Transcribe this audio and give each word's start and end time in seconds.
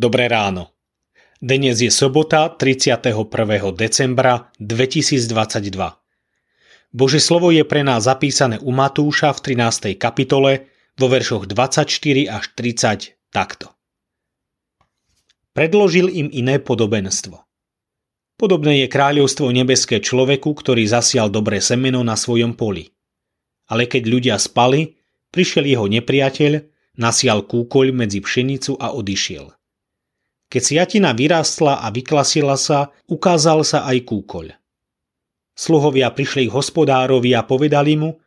Dobré 0.00 0.32
ráno. 0.32 0.72
Dnes 1.44 1.76
je 1.84 1.92
sobota 1.92 2.48
31. 2.48 3.20
decembra 3.76 4.48
2022. 4.56 5.28
Bože 6.88 7.20
slovo 7.20 7.52
je 7.52 7.60
pre 7.68 7.84
nás 7.84 8.08
zapísané 8.08 8.56
u 8.64 8.72
Matúša 8.72 9.36
v 9.36 9.60
13. 9.60 10.00
kapitole 10.00 10.72
vo 10.96 11.04
veršoch 11.04 11.44
24 11.44 11.84
až 12.32 12.44
30 12.56 13.28
takto. 13.28 13.76
Predložil 15.52 16.08
im 16.08 16.32
iné 16.32 16.56
podobenstvo. 16.64 17.36
Podobné 18.40 18.80
je 18.80 18.86
kráľovstvo 18.88 19.52
nebeské 19.52 20.00
človeku, 20.00 20.48
ktorý 20.48 20.80
zasial 20.88 21.28
dobré 21.28 21.60
semeno 21.60 22.00
na 22.00 22.16
svojom 22.16 22.56
poli. 22.56 22.88
Ale 23.68 23.84
keď 23.84 24.02
ľudia 24.08 24.40
spali, 24.40 24.96
prišiel 25.28 25.68
jeho 25.68 25.84
nepriateľ, 25.92 26.52
nasial 26.96 27.44
kúkoľ 27.44 27.92
medzi 27.92 28.24
pšenicu 28.24 28.80
a 28.80 28.96
odišiel. 28.96 29.59
Keď 30.50 30.62
siatina 30.66 31.14
vyrástla 31.14 31.78
a 31.78 31.94
vyklasila 31.94 32.58
sa, 32.58 32.90
ukázal 33.06 33.62
sa 33.62 33.86
aj 33.86 34.02
kúkoľ. 34.02 34.50
Sluhovia 35.54 36.10
prišli 36.10 36.50
k 36.50 36.54
hospodárovi 36.58 37.38
a 37.38 37.46
povedali 37.46 37.94
mu, 37.94 38.18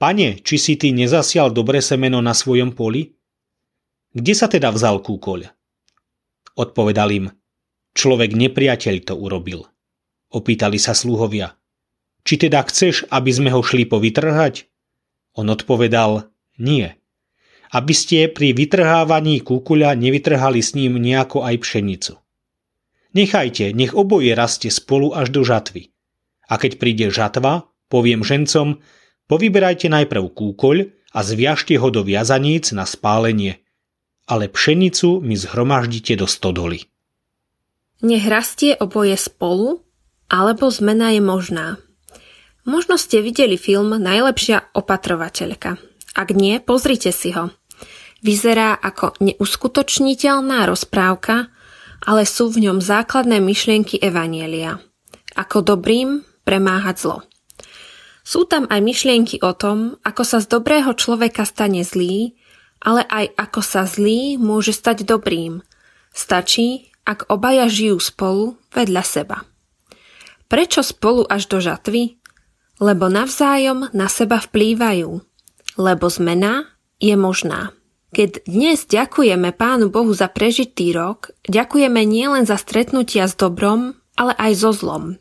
Pane, 0.00 0.40
či 0.40 0.56
si 0.56 0.80
ty 0.80 0.96
nezasial 0.96 1.52
dobre 1.52 1.84
semeno 1.84 2.24
na 2.24 2.32
svojom 2.32 2.72
poli? 2.72 3.12
Kde 4.16 4.32
sa 4.32 4.48
teda 4.48 4.72
vzal 4.72 5.04
kúkoľ? 5.04 5.46
Odpovedal 6.56 7.08
im, 7.12 7.26
človek 7.92 8.32
nepriateľ 8.32 8.96
to 9.04 9.14
urobil. 9.14 9.68
Opýtali 10.32 10.80
sa 10.80 10.96
sluhovia, 10.96 11.52
či 12.24 12.40
teda 12.40 12.64
chceš, 12.64 13.04
aby 13.12 13.28
sme 13.28 13.52
ho 13.52 13.60
šli 13.60 13.84
povytrhať? 13.84 14.72
On 15.36 15.44
odpovedal, 15.52 16.32
nie 16.56 17.01
aby 17.72 17.94
ste 17.96 18.28
pri 18.28 18.52
vytrhávaní 18.52 19.40
kúkuľa 19.40 19.96
nevytrhali 19.96 20.60
s 20.60 20.76
ním 20.76 21.00
nejako 21.00 21.48
aj 21.48 21.56
pšenicu. 21.64 22.14
Nechajte, 23.16 23.72
nech 23.72 23.96
oboje 23.96 24.32
rastie 24.36 24.68
spolu 24.68 25.12
až 25.16 25.32
do 25.32 25.40
žatvy. 25.44 25.92
A 26.48 26.60
keď 26.60 26.76
príde 26.76 27.06
žatva, 27.08 27.68
poviem 27.88 28.20
žencom, 28.20 28.80
povyberajte 29.28 29.88
najprv 29.88 30.24
kúkoľ 30.32 30.76
a 31.12 31.18
zviažte 31.24 31.76
ho 31.76 31.88
do 31.88 32.04
viazaníc 32.04 32.72
na 32.76 32.84
spálenie, 32.88 33.60
ale 34.28 34.48
pšenicu 34.48 35.20
mi 35.20 35.36
zhromaždite 35.36 36.16
do 36.16 36.28
stodoly. 36.28 36.88
Nech 38.04 38.24
rastie 38.26 38.76
oboje 38.76 39.16
spolu, 39.16 39.84
alebo 40.28 40.72
zmena 40.72 41.12
je 41.12 41.20
možná. 41.20 41.66
Možno 42.64 42.96
ste 42.96 43.20
videli 43.20 43.60
film 43.60 43.92
Najlepšia 43.92 44.72
opatrovateľka. 44.72 45.76
Ak 46.12 46.28
nie, 46.32 46.60
pozrite 46.60 47.12
si 47.12 47.32
ho. 47.32 47.52
Vyzerá 48.22 48.78
ako 48.78 49.18
neuskutočniteľná 49.18 50.70
rozprávka, 50.70 51.50
ale 52.06 52.22
sú 52.22 52.54
v 52.54 52.70
ňom 52.70 52.78
základné 52.78 53.42
myšlienky 53.42 53.98
Evanielia. 53.98 54.78
Ako 55.34 55.66
dobrým 55.66 56.22
premáhať 56.46 56.96
zlo. 57.02 57.18
Sú 58.22 58.46
tam 58.46 58.70
aj 58.70 58.78
myšlienky 58.78 59.42
o 59.42 59.50
tom, 59.50 59.98
ako 60.06 60.22
sa 60.22 60.38
z 60.38 60.46
dobrého 60.46 60.94
človeka 60.94 61.42
stane 61.42 61.82
zlý, 61.82 62.38
ale 62.78 63.02
aj 63.10 63.34
ako 63.34 63.60
sa 63.62 63.82
zlý 63.82 64.38
môže 64.38 64.70
stať 64.70 65.02
dobrým. 65.02 65.62
Stačí, 66.14 66.94
ak 67.02 67.26
obaja 67.26 67.66
žijú 67.66 67.98
spolu 67.98 68.54
vedľa 68.70 69.02
seba. 69.02 69.42
Prečo 70.46 70.86
spolu 70.86 71.26
až 71.26 71.50
do 71.50 71.58
žatvy? 71.58 72.22
Lebo 72.78 73.10
navzájom 73.10 73.90
na 73.90 74.06
seba 74.06 74.38
vplývajú. 74.38 75.10
Lebo 75.78 76.06
zmena 76.06 76.70
je 77.02 77.14
možná. 77.18 77.74
Keď 78.12 78.44
dnes 78.44 78.84
ďakujeme 78.84 79.56
Pánu 79.56 79.88
Bohu 79.88 80.12
za 80.12 80.28
prežitý 80.28 80.92
rok, 80.92 81.32
ďakujeme 81.48 82.04
nielen 82.04 82.44
za 82.44 82.60
stretnutia 82.60 83.24
s 83.24 83.32
dobrom, 83.40 83.96
ale 84.20 84.36
aj 84.36 84.52
so 84.52 84.70
zlom. 84.76 85.16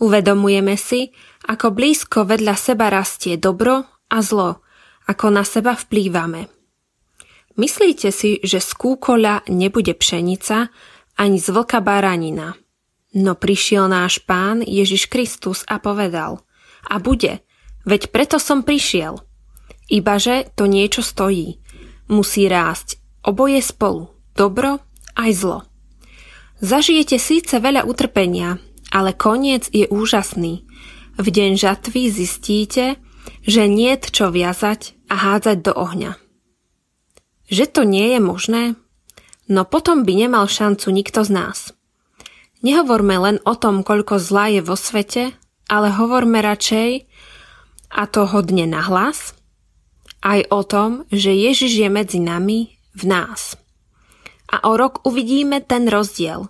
Uvedomujeme 0.00 0.72
si, 0.80 1.12
ako 1.44 1.68
blízko 1.68 2.24
vedľa 2.24 2.56
seba 2.56 2.88
rastie 2.88 3.36
dobro 3.36 3.84
a 4.08 4.18
zlo, 4.24 4.64
ako 5.04 5.26
na 5.28 5.44
seba 5.44 5.76
vplývame. 5.76 6.48
Myslíte 7.60 8.08
si, 8.08 8.40
že 8.40 8.64
z 8.64 8.70
kúkoľa 8.72 9.52
nebude 9.52 9.92
pšenica 9.92 10.72
ani 11.20 11.36
z 11.36 11.52
vlka 11.52 11.84
baranina. 11.84 12.56
No 13.20 13.36
prišiel 13.36 13.84
náš 13.84 14.24
pán 14.24 14.64
Ježiš 14.64 15.12
Kristus 15.12 15.60
a 15.68 15.76
povedal 15.76 16.40
a 16.88 16.96
bude, 17.04 17.44
veď 17.84 18.08
preto 18.08 18.40
som 18.40 18.64
prišiel. 18.64 19.20
Ibaže 19.92 20.56
to 20.56 20.64
niečo 20.64 21.04
stojí– 21.04 21.60
musí 22.08 22.48
rásť 22.48 23.00
oboje 23.24 23.60
spolu, 23.60 24.12
dobro 24.32 24.80
aj 25.14 25.30
zlo. 25.36 25.58
Zažijete 26.58 27.22
síce 27.22 27.62
veľa 27.62 27.86
utrpenia, 27.86 28.58
ale 28.90 29.14
koniec 29.14 29.70
je 29.70 29.86
úžasný. 29.86 30.66
V 31.18 31.26
deň 31.26 31.54
žatvy 31.54 32.10
zistíte, 32.10 32.98
že 33.46 33.70
niet 33.70 34.10
čo 34.10 34.34
viazať 34.34 34.98
a 35.06 35.14
hádzať 35.14 35.58
do 35.62 35.72
ohňa. 35.76 36.18
Že 37.48 37.64
to 37.70 37.82
nie 37.86 38.16
je 38.16 38.20
možné? 38.20 38.62
No 39.48 39.64
potom 39.64 40.04
by 40.04 40.12
nemal 40.12 40.44
šancu 40.50 40.92
nikto 40.92 41.24
z 41.24 41.30
nás. 41.32 41.58
Nehovorme 42.60 43.16
len 43.22 43.36
o 43.46 43.54
tom, 43.54 43.86
koľko 43.86 44.18
zla 44.18 44.50
je 44.50 44.60
vo 44.60 44.74
svete, 44.74 45.32
ale 45.70 45.94
hovorme 45.94 46.42
radšej, 46.42 47.06
a 47.88 48.02
to 48.10 48.28
hodne 48.28 48.68
nahlas, 48.68 49.37
aj 50.22 50.50
o 50.50 50.60
tom, 50.66 50.90
že 51.10 51.30
Ježiš 51.30 51.78
je 51.78 51.88
medzi 51.90 52.18
nami 52.18 52.78
v 52.94 53.02
nás. 53.06 53.54
A 54.48 54.64
o 54.64 54.74
rok 54.74 55.04
uvidíme 55.04 55.60
ten 55.60 55.86
rozdiel. 55.86 56.48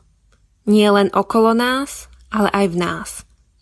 Nie 0.69 0.93
len 0.93 1.09
okolo 1.11 1.57
nás, 1.57 2.07
ale 2.31 2.49
aj 2.53 2.67
v 2.73 2.77
nás. 2.77 3.09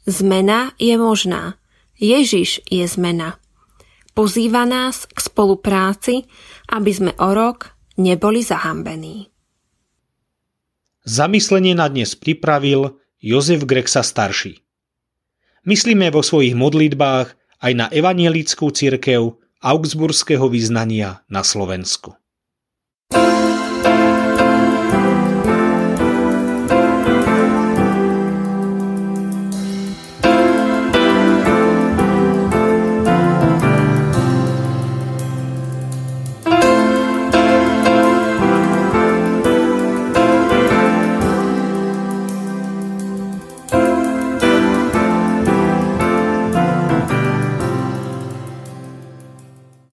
Zmena 0.06 0.74
je 0.78 0.94
možná. 1.00 1.58
Ježiš 1.96 2.60
je 2.68 2.84
zmena. 2.84 3.40
Pozýva 4.12 4.68
nás 4.68 5.08
k 5.08 5.18
spolupráci, 5.18 6.28
aby 6.70 6.90
sme 6.92 7.12
o 7.16 7.32
rok 7.32 7.76
neboli 7.96 8.44
zahambení. 8.44 9.32
Zamyslenie 11.06 11.78
na 11.78 11.86
dnes 11.86 12.18
pripravil 12.18 12.98
Jozef 13.22 13.62
Grexa 13.62 14.02
starší. 14.02 14.58
Myslíme 15.66 16.10
vo 16.10 16.22
svojich 16.22 16.54
modlitbách 16.54 17.28
aj 17.62 17.72
na 17.74 17.86
evanielickú 17.90 18.70
cirkev, 18.70 19.38
augsburského 19.60 20.48
vyznania 20.48 21.24
na 21.30 21.40
Slovensku. 21.40 22.14